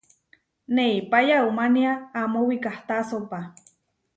Neipá 0.75 1.17
yaumánia 1.29 1.93
amó 2.21 2.39
wikahtásopa. 2.49 3.39